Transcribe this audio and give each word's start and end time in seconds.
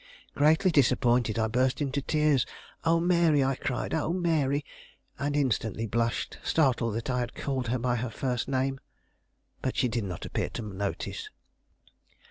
Greatly 0.33 0.71
disappointed, 0.71 1.37
I 1.37 1.47
burst 1.47 1.79
into 1.79 2.01
tears. 2.01 2.43
"Oh, 2.83 2.99
Mary!" 2.99 3.43
I 3.43 3.53
cried, 3.53 3.93
"Oh, 3.93 4.11
Mary!" 4.11 4.65
and 5.19 5.35
instantly 5.37 5.85
blushed, 5.85 6.39
startled 6.43 6.95
that 6.95 7.11
I 7.11 7.19
had 7.19 7.35
called 7.35 7.67
her 7.67 7.77
by 7.77 7.97
her 7.97 8.09
first 8.09 8.47
name. 8.47 8.79
But 9.61 9.77
she 9.77 9.87
did 9.87 10.05
not 10.05 10.25
appear 10.25 10.49
to 10.53 10.63
notice. 10.63 11.29